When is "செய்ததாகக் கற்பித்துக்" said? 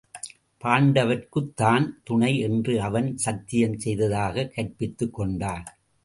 3.79-5.13